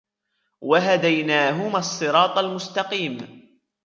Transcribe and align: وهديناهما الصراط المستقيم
وهديناهما 0.61 1.77
الصراط 1.79 2.37
المستقيم 2.37 3.17